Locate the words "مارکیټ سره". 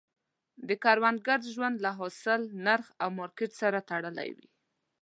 3.19-3.85